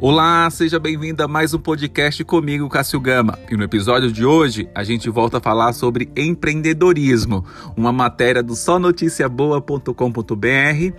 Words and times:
Olá, 0.00 0.48
seja 0.48 0.78
bem-vindo 0.78 1.24
a 1.24 1.26
mais 1.26 1.52
um 1.52 1.58
podcast 1.58 2.22
comigo, 2.22 2.68
Cássio 2.68 3.00
Gama. 3.00 3.36
E 3.50 3.56
no 3.56 3.64
episódio 3.64 4.12
de 4.12 4.24
hoje 4.24 4.70
a 4.72 4.84
gente 4.84 5.10
volta 5.10 5.38
a 5.38 5.40
falar 5.40 5.72
sobre 5.72 6.08
empreendedorismo, 6.16 7.44
uma 7.76 7.92
matéria 7.92 8.40
do 8.40 8.54
sonoticiaboa.com.br, 8.54 10.94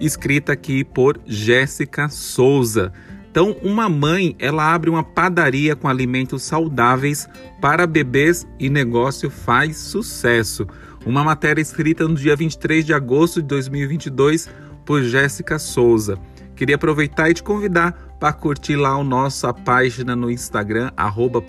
escrita 0.00 0.52
aqui 0.52 0.82
por 0.82 1.20
Jéssica 1.24 2.08
Souza. 2.08 2.92
Então, 3.30 3.54
uma 3.62 3.88
mãe, 3.88 4.34
ela 4.36 4.74
abre 4.74 4.90
uma 4.90 5.04
padaria 5.04 5.76
com 5.76 5.86
alimentos 5.86 6.42
saudáveis 6.42 7.28
para 7.60 7.86
bebês 7.86 8.44
e 8.58 8.68
negócio 8.68 9.30
faz 9.30 9.76
sucesso. 9.76 10.66
Uma 11.06 11.22
matéria 11.22 11.62
escrita 11.62 12.08
no 12.08 12.16
dia 12.16 12.34
23 12.34 12.84
de 12.84 12.92
agosto 12.92 13.40
de 13.40 13.46
2022 13.46 14.50
por 14.84 15.04
Jéssica 15.04 15.56
Souza. 15.56 16.18
Queria 16.60 16.76
aproveitar 16.76 17.30
e 17.30 17.32
te 17.32 17.42
convidar 17.42 17.92
para 18.20 18.34
curtir 18.34 18.76
lá 18.76 18.90
a 18.90 19.02
nossa 19.02 19.50
página 19.50 20.14
no 20.14 20.30
Instagram, 20.30 20.90
arroba 20.94 21.42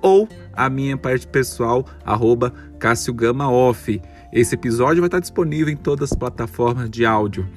ou 0.00 0.28
a 0.52 0.70
minha 0.70 0.96
parte 0.96 1.26
pessoal, 1.26 1.84
arroba 2.06 2.54
Off. 3.50 4.00
Esse 4.32 4.54
episódio 4.54 5.00
vai 5.00 5.08
estar 5.08 5.18
disponível 5.18 5.74
em 5.74 5.76
todas 5.76 6.12
as 6.12 6.16
plataformas 6.16 6.88
de 6.88 7.04
áudio 7.04 7.48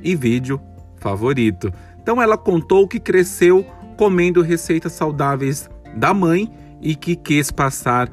e 0.00 0.14
vídeo 0.14 0.60
favorito. 0.98 1.72
Então 2.00 2.22
ela 2.22 2.38
contou 2.38 2.86
que 2.86 3.00
cresceu 3.00 3.66
comendo 3.96 4.42
receitas 4.42 4.92
saudáveis 4.92 5.68
da 5.96 6.14
mãe 6.14 6.48
e 6.80 6.94
que 6.94 7.16
quis 7.16 7.50
passar 7.50 8.08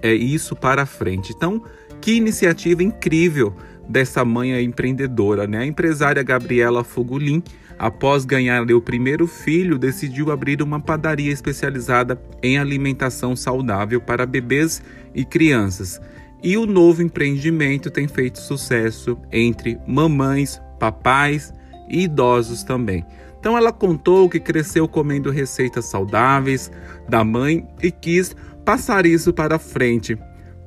é, 0.00 0.14
isso 0.14 0.54
para 0.54 0.86
frente. 0.86 1.32
Então, 1.36 1.60
que 2.00 2.12
iniciativa 2.12 2.84
incrível 2.84 3.52
dessa 3.88 4.24
mãe 4.24 4.62
empreendedora, 4.62 5.46
né? 5.46 5.58
A 5.58 5.66
empresária 5.66 6.22
Gabriela 6.22 6.82
Fugulin 6.84 7.42
após 7.78 8.24
ganhar 8.24 8.62
o 8.70 8.80
primeiro 8.80 9.26
filho, 9.26 9.78
decidiu 9.78 10.30
abrir 10.30 10.62
uma 10.62 10.80
padaria 10.80 11.32
especializada 11.32 12.20
em 12.42 12.58
alimentação 12.58 13.34
saudável 13.34 14.00
para 14.00 14.26
bebês 14.26 14.82
e 15.14 15.24
crianças. 15.24 16.00
E 16.42 16.56
o 16.56 16.66
novo 16.66 17.02
empreendimento 17.02 17.90
tem 17.90 18.06
feito 18.06 18.38
sucesso 18.38 19.18
entre 19.32 19.78
mamães, 19.86 20.60
papais 20.78 21.52
e 21.88 22.02
idosos 22.04 22.62
também. 22.62 23.04
Então 23.38 23.56
ela 23.56 23.72
contou 23.72 24.28
que 24.28 24.40
cresceu 24.40 24.88
comendo 24.88 25.30
receitas 25.30 25.86
saudáveis 25.86 26.70
da 27.08 27.24
mãe 27.24 27.66
e 27.82 27.90
quis 27.90 28.34
passar 28.64 29.04
isso 29.04 29.32
para 29.32 29.58
frente 29.58 30.18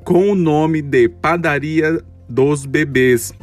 com 0.04 0.32
o 0.32 0.36
nome 0.36 0.82
de 0.82 1.10
Padaria 1.10 2.04
dos 2.30 2.66
Bebês. 2.66 3.34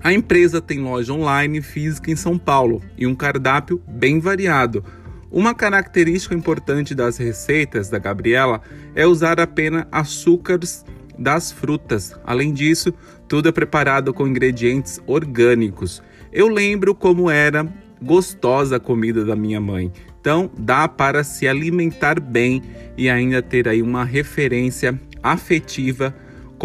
A 0.00 0.12
empresa 0.12 0.60
tem 0.60 0.80
loja 0.80 1.12
online 1.12 1.62
física 1.62 2.10
em 2.10 2.16
São 2.16 2.38
Paulo 2.38 2.82
e 2.96 3.06
um 3.06 3.14
cardápio 3.14 3.80
bem 3.88 4.20
variado. 4.20 4.84
Uma 5.30 5.54
característica 5.54 6.34
importante 6.34 6.94
das 6.94 7.16
receitas 7.16 7.88
da 7.88 7.98
Gabriela 7.98 8.60
é 8.94 9.06
usar 9.06 9.40
apenas 9.40 9.86
açúcares 9.90 10.84
das 11.18 11.50
frutas. 11.50 12.14
Além 12.24 12.52
disso, 12.52 12.92
tudo 13.26 13.48
é 13.48 13.52
preparado 13.52 14.12
com 14.12 14.28
ingredientes 14.28 15.00
orgânicos. 15.06 16.02
Eu 16.32 16.48
lembro 16.48 16.94
como 16.94 17.30
era 17.30 17.66
gostosa 18.00 18.76
a 18.76 18.80
comida 18.80 19.24
da 19.24 19.34
minha 19.34 19.60
mãe. 19.60 19.90
Então, 20.20 20.50
dá 20.58 20.86
para 20.86 21.24
se 21.24 21.48
alimentar 21.48 22.20
bem 22.20 22.62
e 22.96 23.08
ainda 23.08 23.42
ter 23.42 23.68
aí 23.68 23.82
uma 23.82 24.04
referência 24.04 25.00
afetiva 25.22 26.14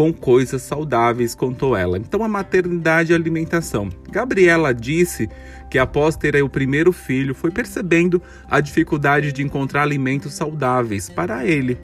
com 0.00 0.14
coisas 0.14 0.62
saudáveis, 0.62 1.34
contou 1.34 1.76
ela. 1.76 1.98
Então, 1.98 2.24
a 2.24 2.28
maternidade 2.28 3.12
e 3.12 3.14
a 3.14 3.18
alimentação. 3.18 3.90
Gabriela 4.10 4.72
disse 4.72 5.28
que 5.70 5.78
após 5.78 6.16
ter 6.16 6.42
o 6.42 6.48
primeiro 6.48 6.90
filho, 6.90 7.34
foi 7.34 7.50
percebendo 7.50 8.22
a 8.48 8.62
dificuldade 8.62 9.30
de 9.30 9.42
encontrar 9.42 9.82
alimentos 9.82 10.32
saudáveis 10.32 11.10
para 11.10 11.44
ele. 11.46 11.78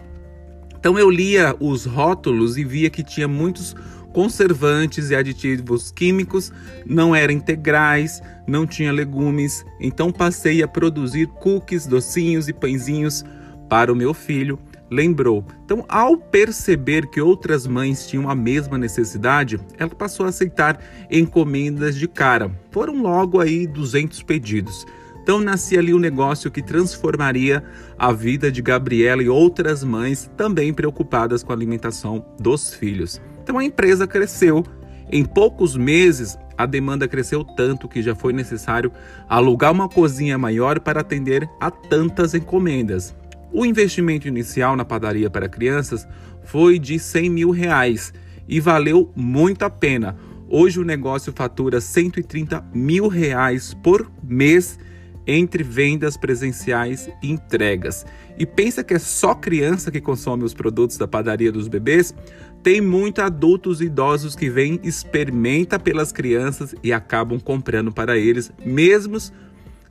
Então, 0.78 0.99
eu 0.99 1.10
lia 1.10 1.55
os 1.60 1.84
rótulos 1.84 2.56
e 2.56 2.65
via 2.65 2.88
que 2.88 3.05
tinha 3.05 3.28
muitos 3.28 3.76
conservantes 4.15 5.10
e 5.10 5.15
aditivos 5.15 5.91
químicos, 5.91 6.50
não 6.87 7.15
eram 7.15 7.34
integrais, 7.34 8.22
não 8.47 8.66
tinha 8.66 8.93
legumes. 8.93 9.62
Então, 9.78 10.10
passei 10.10 10.62
a 10.62 10.69
produzir 10.69 11.26
cookies, 11.26 11.87
docinhos 11.87 12.49
e 12.49 12.55
pãezinhos 12.55 13.26
para 13.69 13.93
o 13.93 13.97
meu 13.97 14.15
filho 14.15 14.59
lembrou. 14.91 15.44
Então, 15.64 15.84
ao 15.88 16.16
perceber 16.16 17.06
que 17.06 17.20
outras 17.20 17.66
mães 17.66 18.06
tinham 18.06 18.28
a 18.30 18.34
mesma 18.34 18.78
necessidade, 18.78 19.58
ela 19.78 19.91
passou 19.91 20.26
a 20.26 20.28
aceitar 20.28 20.78
encomendas 21.10 21.97
de 21.97 22.06
cara. 22.06 22.50
Foram 22.70 23.02
logo 23.02 23.41
aí 23.41 23.66
200 23.66 24.22
pedidos. 24.22 24.86
Então 25.26 25.41
nascia 25.41 25.80
ali 25.80 25.92
um 25.92 25.98
negócio 25.98 26.52
que 26.52 26.62
transformaria 26.62 27.60
a 27.98 28.12
vida 28.12 28.48
de 28.48 28.62
Gabriela 28.62 29.20
e 29.20 29.28
outras 29.28 29.82
mães 29.82 30.30
também 30.36 30.72
preocupadas 30.72 31.42
com 31.42 31.50
a 31.50 31.56
alimentação 31.56 32.25
dos 32.38 32.72
filhos. 32.72 33.20
Então 33.42 33.58
a 33.58 33.64
empresa 33.64 34.06
cresceu. 34.06 34.64
Em 35.10 35.25
poucos 35.25 35.76
meses, 35.76 36.38
a 36.56 36.64
demanda 36.64 37.08
cresceu 37.08 37.44
tanto 37.44 37.88
que 37.88 38.02
já 38.02 38.14
foi 38.14 38.32
necessário 38.32 38.92
alugar 39.28 39.72
uma 39.72 39.88
cozinha 39.88 40.38
maior 40.38 40.78
para 40.78 41.00
atender 41.00 41.50
a 41.60 41.72
tantas 41.72 42.32
encomendas. 42.32 43.12
O 43.52 43.64
investimento 43.64 44.26
inicial 44.28 44.76
na 44.76 44.84
padaria 44.84 45.30
para 45.30 45.48
crianças 45.48 46.06
foi 46.44 46.78
de 46.78 46.98
100 46.98 47.30
mil 47.30 47.50
reais 47.50 48.12
e 48.48 48.60
valeu 48.60 49.12
muito 49.14 49.64
a 49.64 49.70
pena. 49.70 50.16
Hoje 50.48 50.78
o 50.78 50.84
negócio 50.84 51.32
fatura 51.32 51.80
130 51.80 52.64
mil 52.72 53.08
reais 53.08 53.74
por 53.74 54.10
mês 54.22 54.78
entre 55.26 55.64
vendas 55.64 56.16
presenciais 56.16 57.10
e 57.22 57.32
entregas. 57.32 58.06
E 58.38 58.46
pensa 58.46 58.84
que 58.84 58.94
é 58.94 58.98
só 58.98 59.34
criança 59.34 59.90
que 59.90 60.00
consome 60.00 60.44
os 60.44 60.54
produtos 60.54 60.96
da 60.96 61.08
padaria 61.08 61.50
dos 61.50 61.66
bebês? 61.66 62.14
Tem 62.62 62.80
muitos 62.80 63.24
adultos 63.24 63.80
e 63.80 63.86
idosos 63.86 64.36
que 64.36 64.48
vêm, 64.48 64.78
experimenta 64.84 65.78
pelas 65.78 66.12
crianças 66.12 66.74
e 66.82 66.92
acabam 66.92 67.40
comprando 67.40 67.90
para 67.90 68.16
eles, 68.16 68.52
mesmos 68.64 69.32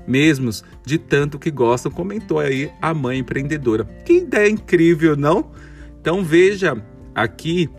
mesmos 0.07 0.63
de 0.85 0.97
tanto 0.97 1.39
que 1.39 1.51
gostam, 1.51 1.91
comentou 1.91 2.39
aí 2.39 2.71
a 2.81 2.93
mãe 2.93 3.19
empreendedora. 3.19 3.85
Que 4.05 4.17
ideia 4.17 4.49
incrível, 4.49 5.16
não? 5.16 5.51
Então 5.99 6.23
veja 6.23 6.75
aqui 7.13 7.69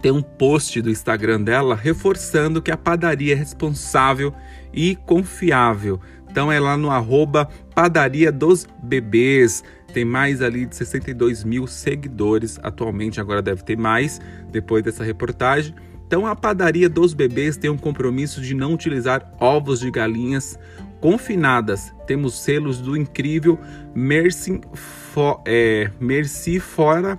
tem 0.00 0.12
um 0.12 0.22
post 0.22 0.80
do 0.82 0.90
Instagram 0.90 1.42
dela 1.42 1.74
reforçando 1.74 2.60
que 2.60 2.70
a 2.70 2.76
padaria 2.76 3.32
é 3.32 3.36
responsável 3.36 4.32
e 4.72 4.94
confiável. 4.94 6.00
Então 6.30 6.52
é 6.52 6.60
lá 6.60 6.76
no 6.76 6.90
arroba 6.90 7.48
padaria 7.74 8.30
dos 8.30 8.66
bebês. 8.82 9.64
Tem 9.92 10.04
mais 10.04 10.42
ali 10.42 10.66
de 10.66 10.76
62 10.76 11.44
mil 11.44 11.66
seguidores 11.66 12.58
atualmente, 12.62 13.20
agora 13.20 13.40
deve 13.40 13.62
ter 13.62 13.76
mais 13.76 14.20
depois 14.50 14.82
dessa 14.82 15.02
reportagem. 15.02 15.74
Então 16.06 16.26
a 16.26 16.36
padaria 16.36 16.88
dos 16.88 17.14
bebês 17.14 17.56
tem 17.56 17.70
um 17.70 17.78
compromisso 17.78 18.40
de 18.40 18.54
não 18.54 18.74
utilizar 18.74 19.32
ovos 19.40 19.80
de 19.80 19.90
galinhas 19.90 20.58
confinadas. 21.06 21.94
Temos 22.04 22.34
selos 22.34 22.80
do 22.80 22.96
incrível 22.96 23.56
Mercy 23.94 24.60
for, 24.74 25.40
é, 25.46 25.88
Mercy 26.00 26.58
for, 26.58 27.16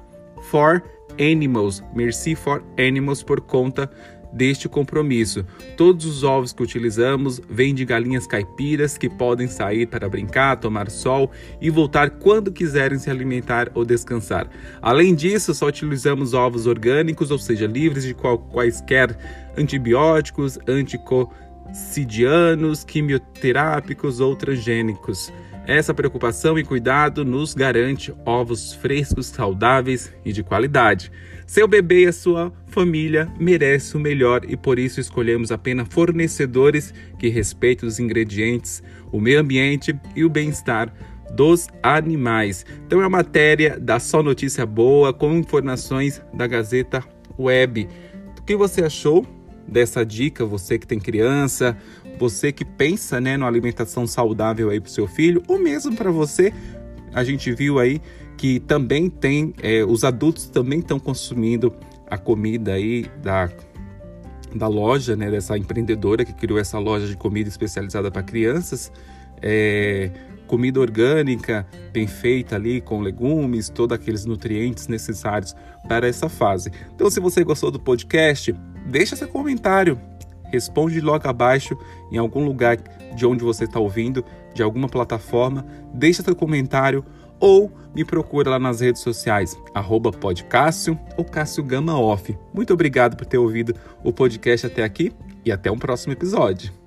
for 0.51 0.83
Animals, 1.17 1.81
Mercy 1.95 2.35
for 2.35 2.61
Animals 2.77 3.23
por 3.23 3.39
conta 3.39 3.89
deste 4.33 4.67
compromisso. 4.67 5.45
Todos 5.77 6.05
os 6.05 6.23
ovos 6.25 6.51
que 6.51 6.61
utilizamos 6.61 7.39
vêm 7.49 7.73
de 7.73 7.85
galinhas 7.85 8.27
caipiras 8.27 8.97
que 8.97 9.07
podem 9.07 9.47
sair 9.47 9.87
para 9.87 10.09
brincar, 10.09 10.57
tomar 10.57 10.89
sol 10.89 11.31
e 11.61 11.69
voltar 11.69 12.09
quando 12.09 12.51
quiserem 12.51 12.99
se 12.99 13.09
alimentar 13.09 13.71
ou 13.73 13.85
descansar. 13.85 14.49
Além 14.81 15.15
disso, 15.15 15.53
só 15.53 15.67
utilizamos 15.67 16.33
ovos 16.33 16.67
orgânicos, 16.67 17.31
ou 17.31 17.39
seja, 17.39 17.65
livres 17.65 18.03
de 18.03 18.13
quaisquer 18.13 19.17
antibióticos, 19.57 20.59
anticoagulantes 20.67 21.46
sidianos, 21.73 22.83
quimioterápicos 22.83 24.19
ou 24.19 24.35
transgênicos. 24.35 25.31
Essa 25.67 25.93
preocupação 25.93 26.57
e 26.57 26.63
cuidado 26.63 27.25
nos 27.25 27.53
garante 27.53 28.13
ovos 28.25 28.73
frescos, 28.73 29.25
saudáveis 29.25 30.13
e 30.23 30.31
de 30.31 30.41
qualidade. 30.41 31.11
Seu 31.45 31.67
bebê 31.67 32.03
e 32.03 32.07
a 32.07 32.13
sua 32.13 32.53
família 32.67 33.29
merecem 33.37 33.99
o 33.99 34.03
melhor 34.03 34.41
e 34.47 34.55
por 34.55 34.79
isso 34.79 35.01
escolhemos 35.01 35.51
apenas 35.51 35.87
fornecedores 35.89 36.93
que 37.19 37.27
respeitem 37.27 37.87
os 37.87 37.99
ingredientes, 37.99 38.81
o 39.11 39.19
meio 39.19 39.41
ambiente 39.41 39.93
e 40.15 40.23
o 40.23 40.29
bem-estar 40.29 40.93
dos 41.33 41.67
animais. 41.83 42.65
Então 42.85 42.99
é 42.99 43.03
uma 43.03 43.17
matéria 43.17 43.77
da 43.77 43.99
Só 43.99 44.23
Notícia 44.23 44.65
Boa 44.65 45.13
com 45.13 45.33
informações 45.33 46.21
da 46.33 46.47
Gazeta 46.47 47.03
Web. 47.37 47.89
O 48.39 48.43
que 48.43 48.55
você 48.55 48.85
achou? 48.85 49.25
Dessa 49.67 50.05
dica, 50.05 50.45
você 50.45 50.77
que 50.79 50.87
tem 50.87 50.99
criança, 50.99 51.77
você 52.17 52.51
que 52.51 52.63
pensa 52.63 53.19
né, 53.19 53.37
na 53.37 53.45
alimentação 53.47 54.07
saudável 54.07 54.69
aí 54.69 54.79
para 54.79 54.87
o 54.87 54.91
seu 54.91 55.07
filho, 55.07 55.43
ou 55.47 55.59
mesmo 55.59 55.95
para 55.95 56.11
você, 56.11 56.53
a 57.13 57.23
gente 57.23 57.51
viu 57.53 57.79
aí 57.79 58.01
que 58.37 58.59
também 58.59 59.09
tem, 59.09 59.53
é, 59.61 59.83
os 59.83 60.03
adultos 60.03 60.47
também 60.47 60.79
estão 60.79 60.99
consumindo 60.99 61.73
a 62.09 62.17
comida 62.17 62.73
aí 62.73 63.05
da, 63.21 63.49
da 64.55 64.67
loja, 64.67 65.15
né, 65.15 65.29
dessa 65.29 65.57
empreendedora 65.57 66.23
que 66.23 66.33
criou 66.33 66.59
essa 66.59 66.77
loja 66.79 67.07
de 67.07 67.17
comida 67.17 67.49
especializada 67.49 68.11
para 68.11 68.23
crianças. 68.23 68.91
é, 69.41 70.11
comida 70.47 70.79
orgânica 70.79 71.67
bem 71.91 72.07
feita 72.07 72.55
ali 72.55 72.81
com 72.81 73.01
legumes, 73.01 73.69
todos 73.69 73.93
aqueles 73.93 74.25
nutrientes 74.25 74.87
necessários 74.87 75.53
para 75.87 76.07
essa 76.07 76.29
fase. 76.29 76.71
Então, 76.95 77.09
se 77.09 77.19
você 77.19 77.43
gostou 77.43 77.69
do 77.69 77.79
podcast, 77.79 78.55
deixa 78.87 79.15
seu 79.15 79.27
comentário, 79.27 79.99
responde 80.51 81.01
logo 81.01 81.27
abaixo 81.27 81.77
em 82.11 82.17
algum 82.17 82.45
lugar 82.45 82.77
de 83.15 83.25
onde 83.25 83.43
você 83.43 83.65
está 83.65 83.79
ouvindo, 83.79 84.23
de 84.53 84.63
alguma 84.63 84.87
plataforma, 84.87 85.65
deixa 85.93 86.23
seu 86.23 86.35
comentário 86.35 87.03
ou 87.39 87.71
me 87.93 88.03
procura 88.03 88.51
lá 88.51 88.59
nas 88.59 88.81
redes 88.81 89.01
sociais, 89.01 89.57
arroba 89.73 90.11
podcássio 90.11 90.97
ou 91.17 91.23
Cássio 91.23 91.63
Gama 91.63 91.99
Off. 91.99 92.37
Muito 92.53 92.73
obrigado 92.73 93.15
por 93.15 93.25
ter 93.25 93.37
ouvido 93.37 93.75
o 94.03 94.11
podcast 94.11 94.67
até 94.67 94.83
aqui 94.83 95.11
e 95.45 95.51
até 95.51 95.71
um 95.71 95.77
próximo 95.77 96.13
episódio. 96.13 96.86